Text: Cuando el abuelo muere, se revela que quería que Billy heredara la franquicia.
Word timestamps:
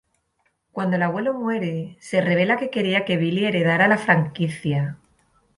Cuando 0.71 0.95
el 0.95 1.03
abuelo 1.03 1.35
muere, 1.35 1.95
se 1.99 2.21
revela 2.21 2.57
que 2.57 2.71
quería 2.71 3.05
que 3.05 3.17
Billy 3.17 3.45
heredara 3.45 3.87
la 3.87 3.99
franquicia. 3.99 4.97